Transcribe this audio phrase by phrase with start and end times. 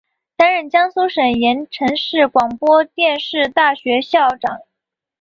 [0.35, 4.61] 担任江苏省盐城市广播电视大学校长。